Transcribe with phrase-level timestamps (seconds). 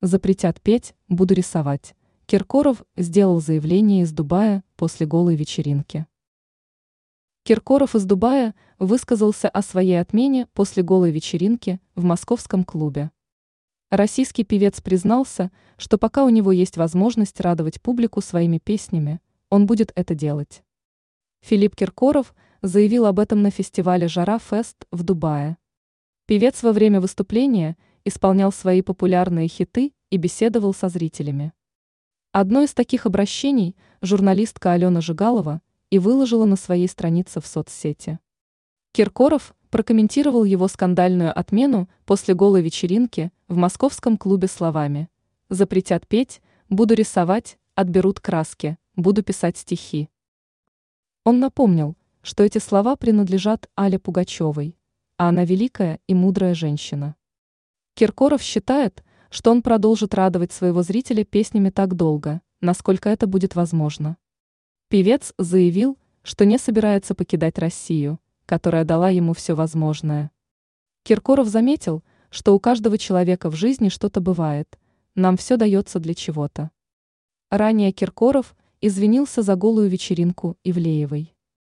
[0.00, 1.96] Запретят петь, буду рисовать.
[2.26, 6.06] Киркоров сделал заявление из Дубая после голой вечеринки.
[7.42, 13.10] Киркоров из Дубая высказался о своей отмене после голой вечеринки в московском клубе.
[13.90, 19.20] Российский певец признался, что пока у него есть возможность радовать публику своими песнями,
[19.50, 20.62] он будет это делать.
[21.40, 25.56] Филипп Киркоров заявил об этом на фестивале «Жара Фест» в Дубае.
[26.26, 27.76] Певец во время выступления
[28.08, 31.52] исполнял свои популярные хиты и беседовал со зрителями.
[32.32, 38.18] Одно из таких обращений журналистка Алена Жигалова и выложила на своей странице в соцсети.
[38.92, 45.08] Киркоров прокомментировал его скандальную отмену после голой вечеринки в московском клубе словами
[45.48, 50.08] «Запретят петь, буду рисовать, отберут краски, буду писать стихи».
[51.24, 54.76] Он напомнил, что эти слова принадлежат Але Пугачевой,
[55.16, 57.16] а она великая и мудрая женщина.
[57.98, 64.16] Киркоров считает, что он продолжит радовать своего зрителя песнями так долго, насколько это будет возможно.
[64.86, 70.30] Певец заявил, что не собирается покидать Россию, которая дала ему все возможное.
[71.02, 74.78] Киркоров заметил, что у каждого человека в жизни что-то бывает,
[75.16, 76.70] нам все дается для чего-то.
[77.50, 81.34] Ранее Киркоров извинился за голую вечеринку Ивлеевой.